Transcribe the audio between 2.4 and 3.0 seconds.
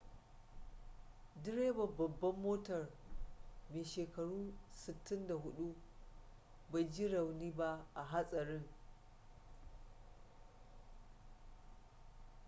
motar